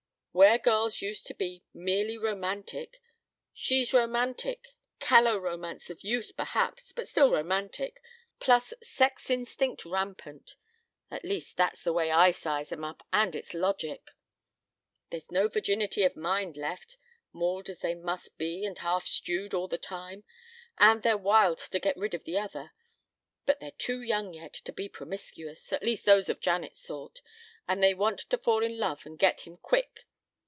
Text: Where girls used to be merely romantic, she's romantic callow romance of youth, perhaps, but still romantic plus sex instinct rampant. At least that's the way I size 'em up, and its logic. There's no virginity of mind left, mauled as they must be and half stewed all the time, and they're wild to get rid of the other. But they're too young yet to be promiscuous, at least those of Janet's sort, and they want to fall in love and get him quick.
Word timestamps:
Where 0.33 0.57
girls 0.57 1.01
used 1.01 1.27
to 1.27 1.33
be 1.33 1.65
merely 1.73 2.17
romantic, 2.17 3.01
she's 3.51 3.91
romantic 3.93 4.69
callow 4.97 5.37
romance 5.37 5.89
of 5.89 6.05
youth, 6.05 6.37
perhaps, 6.37 6.93
but 6.93 7.09
still 7.09 7.31
romantic 7.31 8.01
plus 8.39 8.73
sex 8.81 9.29
instinct 9.29 9.83
rampant. 9.83 10.55
At 11.11 11.25
least 11.25 11.57
that's 11.57 11.83
the 11.83 11.91
way 11.91 12.11
I 12.11 12.31
size 12.31 12.71
'em 12.71 12.85
up, 12.85 13.05
and 13.11 13.35
its 13.35 13.53
logic. 13.53 14.11
There's 15.09 15.33
no 15.33 15.49
virginity 15.49 16.03
of 16.05 16.15
mind 16.15 16.55
left, 16.55 16.95
mauled 17.33 17.67
as 17.67 17.79
they 17.79 17.93
must 17.93 18.37
be 18.37 18.63
and 18.63 18.77
half 18.77 19.05
stewed 19.05 19.53
all 19.53 19.67
the 19.67 19.77
time, 19.77 20.23
and 20.77 21.03
they're 21.03 21.17
wild 21.17 21.57
to 21.57 21.77
get 21.77 21.97
rid 21.97 22.13
of 22.13 22.23
the 22.23 22.39
other. 22.39 22.71
But 23.45 23.59
they're 23.59 23.71
too 23.71 24.01
young 24.01 24.33
yet 24.33 24.53
to 24.53 24.71
be 24.71 24.87
promiscuous, 24.87 25.73
at 25.73 25.83
least 25.83 26.05
those 26.05 26.29
of 26.29 26.39
Janet's 26.39 26.79
sort, 26.79 27.21
and 27.67 27.83
they 27.83 27.93
want 27.93 28.21
to 28.21 28.37
fall 28.37 28.63
in 28.63 28.77
love 28.79 29.05
and 29.05 29.19
get 29.19 29.41
him 29.41 29.57
quick. 29.57 30.05